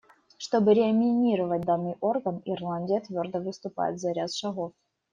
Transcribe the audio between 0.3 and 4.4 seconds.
Чтобы реанимировать данный орган, Ирландия твердо выступает за ряд